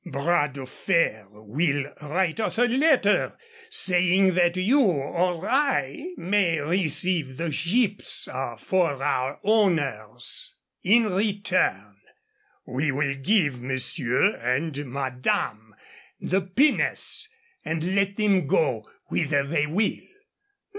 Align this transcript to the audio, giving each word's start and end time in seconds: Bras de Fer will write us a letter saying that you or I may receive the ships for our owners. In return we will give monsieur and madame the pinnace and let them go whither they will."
Bras 0.03 0.51
de 0.53 0.65
Fer 0.65 1.27
will 1.29 1.93
write 2.01 2.39
us 2.39 2.57
a 2.57 2.67
letter 2.67 3.37
saying 3.69 4.33
that 4.33 4.57
you 4.57 4.81
or 4.81 5.47
I 5.47 6.15
may 6.17 6.59
receive 6.59 7.37
the 7.37 7.51
ships 7.51 8.27
for 8.57 9.03
our 9.03 9.39
owners. 9.43 10.55
In 10.81 11.05
return 11.05 11.97
we 12.65 12.91
will 12.91 13.13
give 13.13 13.61
monsieur 13.61 14.37
and 14.37 14.87
madame 14.87 15.75
the 16.19 16.41
pinnace 16.41 17.29
and 17.63 17.93
let 17.95 18.15
them 18.15 18.47
go 18.47 18.89
whither 19.09 19.43
they 19.43 19.67
will." 19.67 20.01